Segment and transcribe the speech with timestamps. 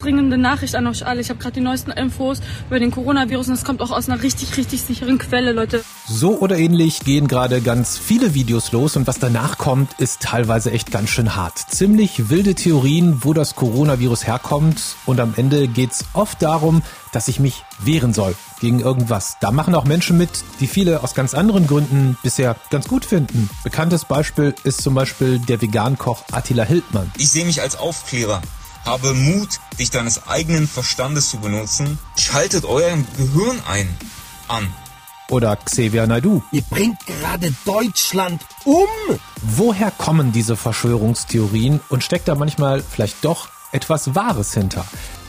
[0.00, 1.20] Dringende Nachricht an euch alle.
[1.20, 4.22] Ich habe gerade die neuesten Infos über den Coronavirus und es kommt auch aus einer
[4.22, 5.82] richtig, richtig sicheren Quelle, Leute.
[6.06, 10.70] So oder ähnlich gehen gerade ganz viele Videos los und was danach kommt, ist teilweise
[10.70, 11.58] echt ganz schön hart.
[11.58, 17.40] Ziemlich wilde Theorien, wo das Coronavirus herkommt und am Ende geht's oft darum, dass ich
[17.40, 19.38] mich wehren soll gegen irgendwas.
[19.40, 20.30] Da machen auch Menschen mit,
[20.60, 23.50] die viele aus ganz anderen Gründen bisher ganz gut finden.
[23.64, 27.10] Bekanntes Beispiel ist zum Beispiel der Vegankoch Attila Hildmann.
[27.18, 28.40] Ich sehe mich als Aufklärer.
[28.88, 31.98] Habe Mut, dich deines eigenen Verstandes zu benutzen.
[32.16, 33.86] Schaltet euer Gehirn ein.
[34.48, 34.66] An.
[35.28, 36.42] Oder Xavier Naidu.
[36.52, 38.86] Ihr bringt gerade Deutschland um.
[39.42, 44.86] Woher kommen diese Verschwörungstheorien und steckt da manchmal vielleicht doch etwas Wahres hinter?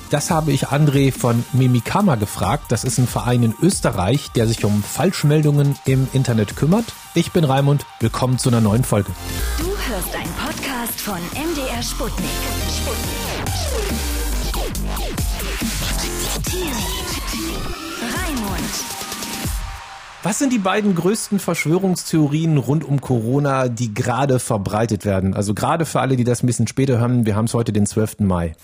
[0.09, 2.63] Das habe ich André von Mimikama gefragt.
[2.69, 6.85] Das ist ein Verein in Österreich, der sich um Falschmeldungen im Internet kümmert.
[7.13, 7.85] Ich bin Raimund.
[7.99, 9.11] Willkommen zu einer neuen Folge.
[9.57, 12.29] Du hörst einen Podcast von MDR Sputnik.
[18.01, 18.63] Raimund.
[20.23, 25.33] Was sind die beiden größten Verschwörungstheorien rund um Corona, die gerade verbreitet werden?
[25.33, 27.85] Also gerade für alle, die das ein bisschen später hören, wir haben es heute den
[27.85, 28.19] 12.
[28.19, 28.55] Mai.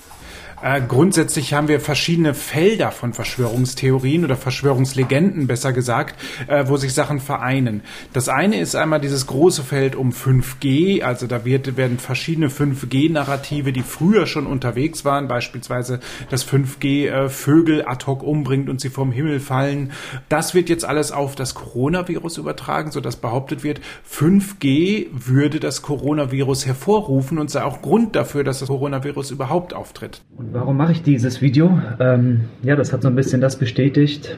[0.66, 6.16] Äh, grundsätzlich haben wir verschiedene Felder von Verschwörungstheorien oder Verschwörungslegenden, besser gesagt,
[6.47, 7.83] äh, wo sich Sachen vereinen.
[8.13, 13.73] Das eine ist einmal dieses große Feld um 5G, also da wird, werden verschiedene 5G-Narrative,
[13.73, 15.99] die früher schon unterwegs waren, beispielsweise,
[16.31, 19.91] dass 5G äh, Vögel ad hoc umbringt und sie vom Himmel fallen.
[20.30, 26.66] Das wird jetzt alles auf das Coronavirus übertragen, sodass behauptet wird, 5G würde das Coronavirus
[26.66, 30.23] hervorrufen und sei auch Grund dafür, dass das Coronavirus überhaupt auftritt.
[30.36, 31.80] Und warum mache ich dieses Video?
[32.00, 34.38] Ähm, ja, das hat so ein bisschen das bestätigt.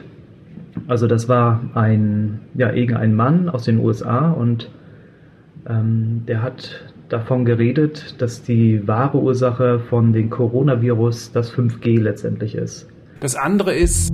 [0.88, 4.70] Also das war ein, ja, irgendein Mann aus den USA und
[5.68, 12.54] ähm, der hat davon geredet, dass die wahre Ursache von dem Coronavirus das 5G letztendlich
[12.54, 12.88] ist.
[13.20, 14.10] Das andere ist,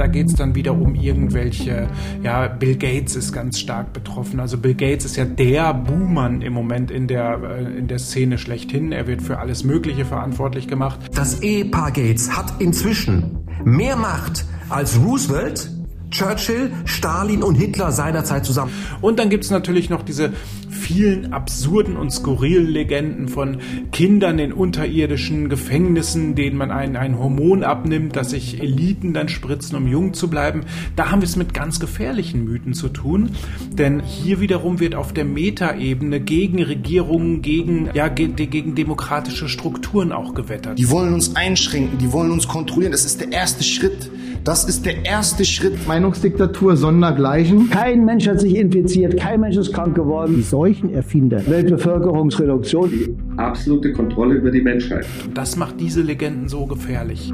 [0.00, 1.86] da geht es dann wieder um irgendwelche,
[2.22, 4.40] ja, Bill Gates ist ganz stark betroffen.
[4.40, 8.38] Also Bill Gates ist ja der Buhmann im Moment in der, äh, in der Szene
[8.38, 8.92] schlechthin.
[8.92, 11.00] Er wird für alles Mögliche verantwortlich gemacht.
[11.14, 15.70] Das Ehepaar Gates hat inzwischen mehr Macht als Roosevelt,
[16.10, 18.72] Churchill, Stalin und Hitler seinerzeit zusammen.
[19.00, 20.32] Und dann gibt's natürlich noch diese
[20.70, 23.58] vielen absurden und skurrilen Legenden von
[23.92, 29.76] Kindern in unterirdischen Gefängnissen, denen man ein, ein Hormon abnimmt, das sich Eliten dann spritzen,
[29.76, 30.64] um jung zu bleiben.
[30.96, 33.30] Da haben wir es mit ganz gefährlichen Mythen zu tun,
[33.72, 40.12] denn hier wiederum wird auf der Metaebene gegen Regierungen, gegen, ja, ge gegen demokratische Strukturen
[40.12, 40.78] auch gewettert.
[40.78, 42.92] Die wollen uns einschränken, die wollen uns kontrollieren.
[42.92, 44.10] Das ist der erste Schritt.
[44.44, 45.86] Das ist der erste Schritt.
[45.86, 47.68] Meinungsdiktatur sondergleichen.
[47.68, 50.34] Kein Mensch hat sich infiziert, kein Mensch ist krank geworden.
[50.36, 51.46] Die Seuchenerfinder.
[51.46, 52.90] Weltbevölkerungsreduktion.
[52.90, 55.04] Die absolute Kontrolle über die Menschheit.
[55.34, 57.30] Das macht diese Legenden so gefährlich.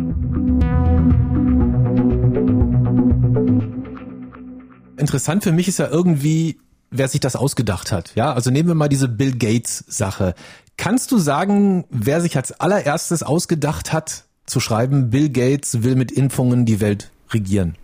[4.96, 6.58] Interessant für mich ist ja irgendwie,
[6.90, 8.16] wer sich das ausgedacht hat.
[8.16, 10.34] Ja, also nehmen wir mal diese Bill Gates Sache.
[10.76, 16.12] Kannst du sagen, wer sich als allererstes ausgedacht hat, zu schreiben, Bill Gates will mit
[16.12, 17.74] Impfungen die Welt regieren?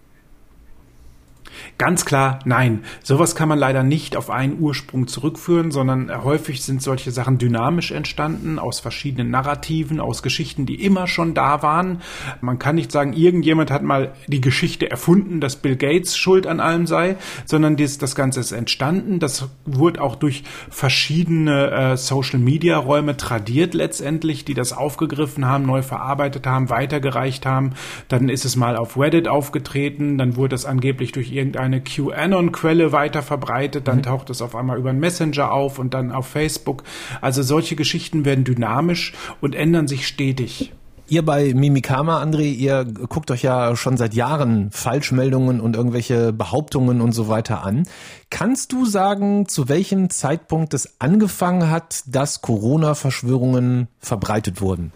[1.78, 2.84] Ganz klar, nein.
[3.02, 7.90] Sowas kann man leider nicht auf einen Ursprung zurückführen, sondern häufig sind solche Sachen dynamisch
[7.90, 12.02] entstanden, aus verschiedenen Narrativen, aus Geschichten, die immer schon da waren.
[12.40, 16.60] Man kann nicht sagen, irgendjemand hat mal die Geschichte erfunden, dass Bill Gates schuld an
[16.60, 19.18] allem sei, sondern dies, das Ganze ist entstanden.
[19.18, 26.46] Das wurde auch durch verschiedene äh, Social-Media-Räume tradiert letztendlich, die das aufgegriffen haben, neu verarbeitet
[26.46, 27.72] haben, weitergereicht haben.
[28.08, 33.22] Dann ist es mal auf Reddit aufgetreten, dann wurde es angeblich durch irgendeine QAnon-Quelle weiter
[33.22, 34.02] verbreitet, dann mhm.
[34.04, 36.84] taucht es auf einmal über einen Messenger auf und dann auf Facebook.
[37.20, 40.72] Also solche Geschichten werden dynamisch und ändern sich stetig.
[41.08, 47.02] Ihr bei Mimikama, André, ihr guckt euch ja schon seit Jahren Falschmeldungen und irgendwelche Behauptungen
[47.02, 47.86] und so weiter an.
[48.30, 54.92] Kannst du sagen, zu welchem Zeitpunkt es angefangen hat, dass Corona-Verschwörungen verbreitet wurden?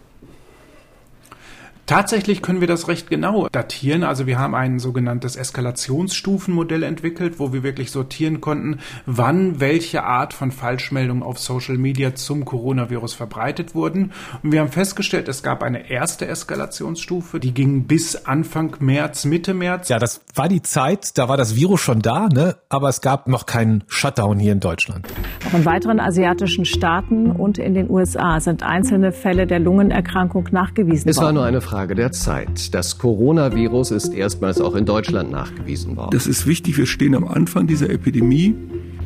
[1.87, 4.03] Tatsächlich können wir das recht genau datieren.
[4.03, 10.33] Also wir haben ein sogenanntes Eskalationsstufenmodell entwickelt, wo wir wirklich sortieren konnten, wann welche Art
[10.33, 14.11] von Falschmeldungen auf Social Media zum Coronavirus verbreitet wurden.
[14.43, 19.53] Und wir haben festgestellt, es gab eine erste Eskalationsstufe, die ging bis Anfang März, Mitte
[19.53, 19.87] März.
[19.87, 22.57] Ja, das war die Zeit, da war das Virus schon da, ne?
[22.67, 25.07] aber es gab noch keinen Shutdown hier in Deutschland.
[25.47, 31.05] Auch in weiteren asiatischen Staaten und in den USA sind einzelne Fälle der Lungenerkrankung nachgewiesen
[31.05, 31.09] worden.
[31.09, 32.73] Es war nur eine Frage Frage der Zeit.
[32.73, 36.09] Das Coronavirus ist erstmals auch in Deutschland nachgewiesen worden.
[36.11, 36.75] Das ist wichtig.
[36.75, 38.55] Wir stehen am Anfang dieser Epidemie.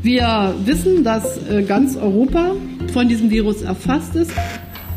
[0.02, 2.54] Wir wissen, dass äh, ganz Europa
[2.94, 4.32] von diesem Virus erfasst ist.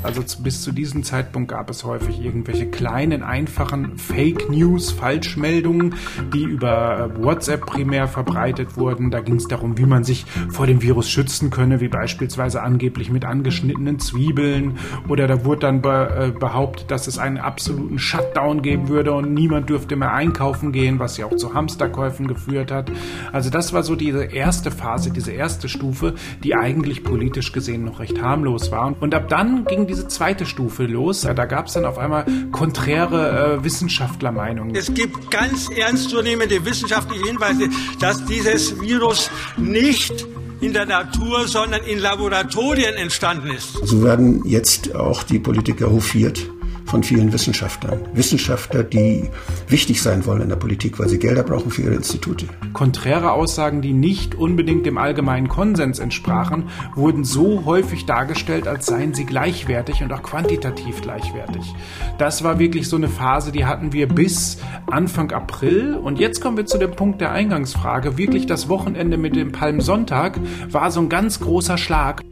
[0.04, 5.94] Also bis zu diesem Zeitpunkt gab es häufig irgendwelche kleinen, einfachen Fake News, Falschmeldungen,
[6.34, 9.10] die über äh, WhatsApp primär verbreitet wurden.
[9.10, 13.10] Da ging es darum, wie man sich vor dem Virus schützen könne, wie beispielsweise angeblich
[13.10, 14.78] mit angeschnittenen Zwiebeln.
[15.08, 19.70] Oder da wurde dann äh, behauptet, dass es einen absoluten Shutdown geben würde und niemand
[19.70, 22.90] dürfte mehr einkaufen gehen, was ja auch zu Hamsterkäufen geführt hat.
[23.32, 28.00] Also das war so diese erste Phase, diese erste Stufe, die eigentlich politisch gesehen noch
[28.00, 28.94] recht harmlos war.
[29.00, 31.22] Und ab dann ging diese zweite Stufe los.
[31.22, 34.74] Da gab es dann auf einmal konträre äh, Wissenschaftlermeinungen.
[34.74, 37.68] Es gibt ganz ernstzunehmende wissenschaftliche Hinweise,
[38.00, 40.26] dass dieses Virus nicht
[40.60, 43.72] in der Natur, sondern in Laboratorien entstanden ist.
[43.84, 46.48] So werden jetzt auch die Politiker hofiert
[46.94, 47.98] von vielen Wissenschaftlern.
[48.12, 49.28] Wissenschaftler, die
[49.66, 52.46] wichtig sein wollen in der Politik, weil sie Gelder brauchen für ihre Institute.
[52.72, 59.12] Konträre Aussagen, die nicht unbedingt dem allgemeinen Konsens entsprachen, wurden so häufig dargestellt, als seien
[59.12, 61.74] sie gleichwertig und auch quantitativ gleichwertig.
[62.18, 65.96] Das war wirklich so eine Phase, die hatten wir bis Anfang April.
[65.96, 68.18] Und jetzt kommen wir zu dem Punkt der Eingangsfrage.
[68.18, 70.38] Wirklich das Wochenende mit dem Palmsonntag
[70.70, 72.22] war so ein ganz großer Schlag.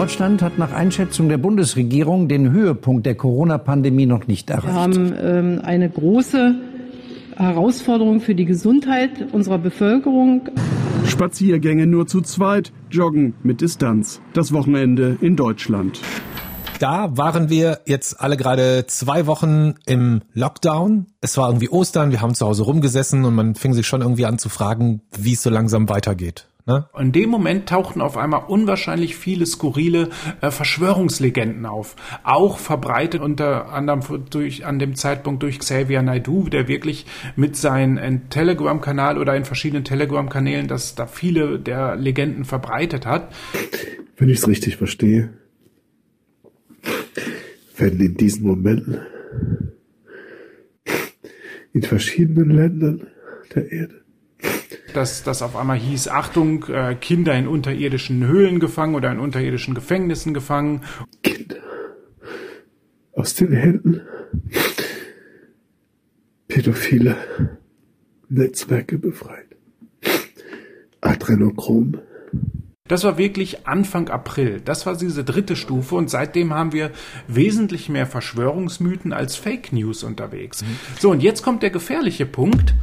[0.00, 4.66] Deutschland hat nach Einschätzung der Bundesregierung den Höhepunkt der Corona-Pandemie noch nicht erreicht.
[4.68, 6.54] Wir haben ähm, eine große
[7.36, 10.48] Herausforderung für die Gesundheit unserer Bevölkerung.
[11.04, 14.22] Spaziergänge nur zu zweit, Joggen mit Distanz.
[14.32, 16.00] Das Wochenende in Deutschland.
[16.78, 21.08] Da waren wir jetzt alle gerade zwei Wochen im Lockdown.
[21.20, 24.24] Es war irgendwie Ostern, wir haben zu Hause rumgesessen und man fing sich schon irgendwie
[24.24, 26.49] an zu fragen, wie es so langsam weitergeht.
[26.70, 26.88] Ne?
[26.96, 31.96] In dem Moment tauchten auf einmal unwahrscheinlich viele skurrile äh, Verschwörungslegenden auf.
[32.22, 38.30] Auch verbreitet unter anderem durch, an dem Zeitpunkt durch Xavier Naidu, der wirklich mit seinem
[38.30, 43.32] Telegram-Kanal oder in verschiedenen Telegram-Kanälen, dass da viele der Legenden verbreitet hat.
[44.16, 45.30] Wenn ich es richtig verstehe,
[47.76, 49.00] werden in diesen Momenten
[51.72, 53.08] in verschiedenen Ländern
[53.54, 53.99] der Erde
[54.96, 59.74] dass das auf einmal hieß, Achtung, äh, Kinder in unterirdischen Höhlen gefangen oder in unterirdischen
[59.74, 60.82] Gefängnissen gefangen.
[61.22, 61.56] Kinder
[63.12, 64.02] aus den Händen
[66.48, 67.16] pädophile
[68.28, 69.46] Netzwerke befreit.
[71.00, 71.98] Adrenochrom.
[72.86, 74.60] Das war wirklich Anfang April.
[74.64, 76.90] Das war diese dritte Stufe und seitdem haben wir
[77.28, 80.62] wesentlich mehr Verschwörungsmythen als Fake News unterwegs.
[80.62, 80.76] Mhm.
[80.98, 82.74] So, und jetzt kommt der gefährliche Punkt.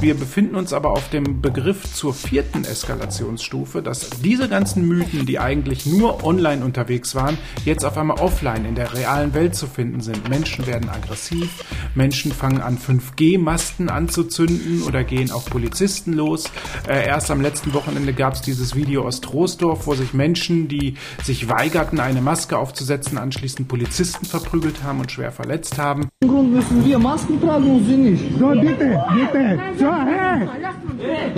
[0.00, 5.40] Wir befinden uns aber auf dem Begriff zur vierten Eskalationsstufe, dass diese ganzen Mythen, die
[5.40, 10.00] eigentlich nur online unterwegs waren, jetzt auf einmal offline in der realen Welt zu finden
[10.00, 10.28] sind.
[10.28, 11.64] Menschen werden aggressiv,
[11.96, 16.44] Menschen fangen an 5G-Masten anzuzünden oder gehen auf Polizisten los.
[16.88, 20.94] Äh, erst am letzten Wochenende gab es dieses Video aus Troisdorf, wo sich Menschen, die
[21.24, 26.08] sich weigerten, eine Maske aufzusetzen, anschließend Polizisten verprügelt haben und schwer verletzt haben.
[26.20, 28.38] Grund müssen wir Masken tragen und sie nicht.
[28.38, 29.58] So, bitte, bitte.
[29.76, 30.48] So, hey.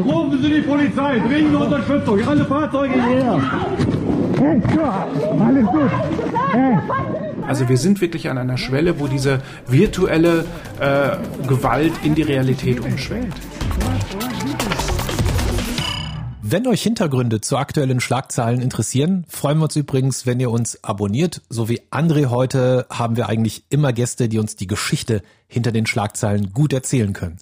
[0.00, 3.40] Rufen Sie die Polizei, dringende Unterstützung, alle Fahrzeuge hierher.
[4.38, 5.90] Hey, so, alles gut.
[6.52, 6.78] Hey.
[7.46, 10.44] Also wir sind wirklich an einer Schwelle, wo diese virtuelle
[10.78, 11.16] äh,
[11.48, 13.34] Gewalt in die Realität umschwellt.
[16.42, 21.42] Wenn euch Hintergründe zu aktuellen Schlagzeilen interessieren, freuen wir uns übrigens, wenn ihr uns abonniert.
[21.48, 25.86] So wie André heute haben wir eigentlich immer Gäste, die uns die Geschichte hinter den
[25.86, 27.38] Schlagzeilen gut erzählen können.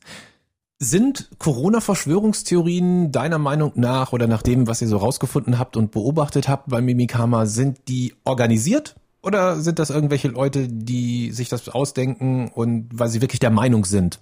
[0.80, 6.49] Sind Corona-Verschwörungstheorien deiner Meinung nach oder nach dem, was ihr so rausgefunden habt und beobachtet
[6.49, 8.94] habt bei Mimikama, sind die organisiert?
[9.20, 13.85] Oder sind das irgendwelche Leute, die sich das ausdenken und weil sie wirklich der Meinung
[13.85, 14.20] sind?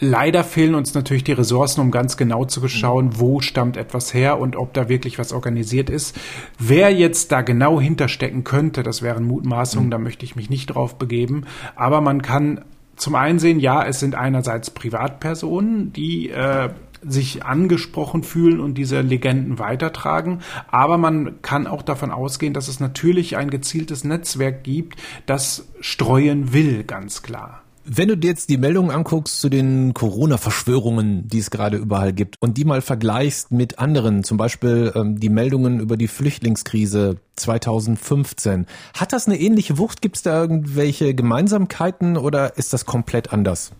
[0.00, 4.38] Leider fehlen uns natürlich die Ressourcen, um ganz genau zu schauen, wo stammt etwas her
[4.38, 6.14] und ob da wirklich was organisiert ist.
[6.58, 9.92] Wer jetzt da genau hinterstecken könnte, das wären Mutmaßungen, mhm.
[9.92, 11.46] da möchte ich mich nicht drauf begeben.
[11.74, 12.66] Aber man kann
[12.98, 16.70] zum einen sehen, ja, es sind einerseits Privatpersonen, die äh,
[17.02, 20.40] sich angesprochen fühlen und diese Legenden weitertragen.
[20.70, 26.52] Aber man kann auch davon ausgehen, dass es natürlich ein gezieltes Netzwerk gibt, das streuen
[26.52, 27.62] will, ganz klar.
[27.90, 32.36] Wenn du dir jetzt die Meldungen anguckst zu den Corona-Verschwörungen, die es gerade überall gibt,
[32.38, 38.66] und die mal vergleichst mit anderen, zum Beispiel ähm, die Meldungen über die Flüchtlingskrise 2015,
[38.92, 40.02] hat das eine ähnliche Wucht?
[40.02, 43.72] Gibt es da irgendwelche Gemeinsamkeiten oder ist das komplett anders?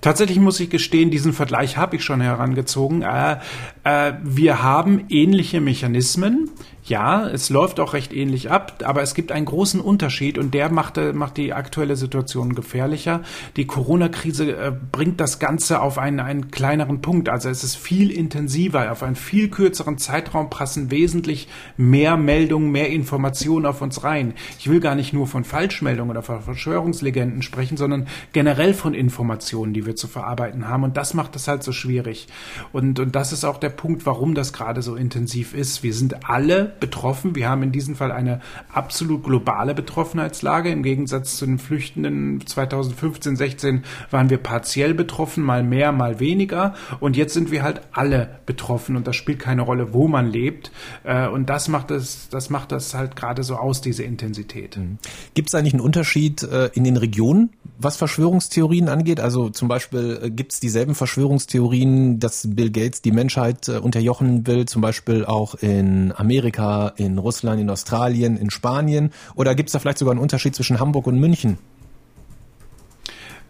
[0.00, 3.02] Tatsächlich muss ich gestehen, diesen Vergleich habe ich schon herangezogen.
[3.02, 3.38] Äh,
[3.82, 6.50] äh, wir haben ähnliche Mechanismen.
[6.88, 10.72] Ja, es läuft auch recht ähnlich ab, aber es gibt einen großen Unterschied und der
[10.72, 13.20] macht, äh, macht die aktuelle Situation gefährlicher.
[13.56, 17.28] Die Corona-Krise äh, bringt das Ganze auf einen, einen kleineren Punkt.
[17.28, 22.88] Also es ist viel intensiver, auf einen viel kürzeren Zeitraum passen wesentlich mehr Meldungen, mehr
[22.88, 24.32] Informationen auf uns rein.
[24.58, 29.74] Ich will gar nicht nur von Falschmeldungen oder von Verschwörungslegenden sprechen, sondern generell von Informationen,
[29.74, 30.84] die wir zu verarbeiten haben.
[30.84, 32.28] Und das macht es halt so schwierig.
[32.72, 35.82] Und, und das ist auch der Punkt, warum das gerade so intensiv ist.
[35.82, 37.34] Wir sind alle betroffen.
[37.34, 38.40] Wir haben in diesem Fall eine
[38.72, 40.70] absolut globale Betroffenheitslage.
[40.70, 46.74] Im Gegensatz zu den Flüchtenden 2015, 16 waren wir partiell betroffen, mal mehr, mal weniger.
[47.00, 50.70] Und jetzt sind wir halt alle betroffen und das spielt keine Rolle, wo man lebt.
[51.04, 54.76] Äh, und das macht es, das macht das halt gerade so aus, diese Intensität.
[54.76, 54.98] Mhm.
[55.34, 59.20] Gibt es eigentlich einen Unterschied äh, in den Regionen, was Verschwörungstheorien angeht?
[59.20, 64.66] Also zum Beispiel äh, gibt es dieselben Verschwörungstheorien, dass Bill Gates die Menschheit unterjochen will,
[64.66, 66.57] zum Beispiel auch in Amerika
[66.96, 69.12] in Russland, in Australien, in Spanien?
[69.34, 71.58] Oder gibt es da vielleicht sogar einen Unterschied zwischen Hamburg und München?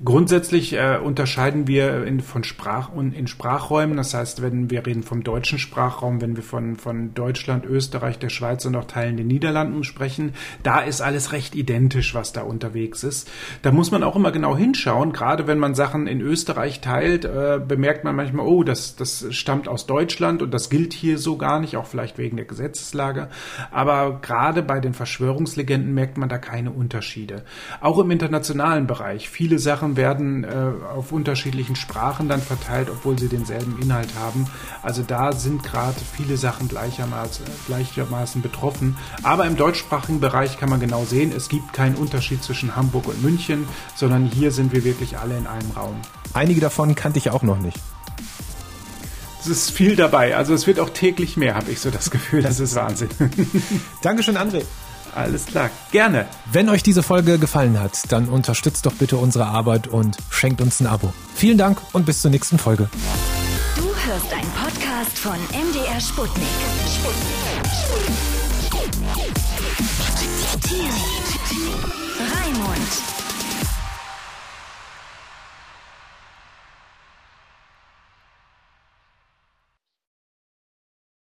[0.04, 3.96] Grundsätzlich äh, unterscheiden wir in, von Sprach und in Sprachräumen.
[3.96, 8.28] Das heißt, wenn wir reden vom deutschen Sprachraum, wenn wir von, von Deutschland, Österreich, der
[8.28, 13.02] Schweiz und auch Teilen der Niederlanden sprechen, da ist alles recht identisch, was da unterwegs
[13.02, 13.28] ist.
[13.62, 15.12] Da muss man auch immer genau hinschauen.
[15.12, 19.66] Gerade wenn man Sachen in Österreich teilt, äh, bemerkt man manchmal, oh, das, das stammt
[19.66, 23.30] aus Deutschland und das gilt hier so gar nicht, auch vielleicht wegen der Gesetzeslage.
[23.72, 27.42] Aber gerade bei den Verschwörungslegenden merkt man da keine Unterschiede.
[27.80, 29.28] Auch im internationalen Bereich.
[29.28, 34.46] Viele Sachen Sachen werden äh, auf unterschiedlichen Sprachen dann verteilt, obwohl sie denselben Inhalt haben.
[34.82, 38.96] Also da sind gerade viele Sachen gleichermaßen, gleichermaßen betroffen.
[39.22, 43.22] Aber im deutschsprachigen Bereich kann man genau sehen, es gibt keinen Unterschied zwischen Hamburg und
[43.22, 45.96] München, sondern hier sind wir wirklich alle in einem Raum.
[46.34, 47.78] Einige davon kannte ich auch noch nicht.
[49.40, 50.36] Es ist viel dabei.
[50.36, 52.42] Also es wird auch täglich mehr, habe ich so das Gefühl.
[52.42, 53.08] Das ist Wahnsinn.
[54.02, 54.64] Dankeschön, André.
[55.14, 56.26] Alles klar, gerne.
[56.50, 60.80] Wenn euch diese Folge gefallen hat, dann unterstützt doch bitte unsere Arbeit und schenkt uns
[60.80, 61.12] ein Abo.
[61.34, 62.88] Vielen Dank und bis zur nächsten Folge.
[63.76, 66.46] Du hörst einen Podcast von MDR Sputnik.
[66.86, 67.38] Sputnik.
[67.84, 68.18] Sputnik.
[70.62, 70.90] Thiel.
[72.18, 73.27] Raimund.